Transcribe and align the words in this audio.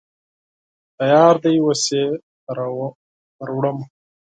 _تيار 0.97 1.35
دی، 1.43 1.53
اوس 1.63 1.83
يې 1.95 2.03
دروړم. 3.41 3.77